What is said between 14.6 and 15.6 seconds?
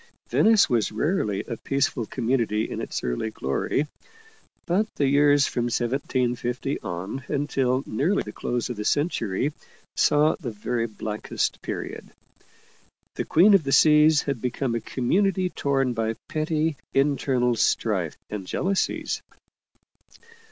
a community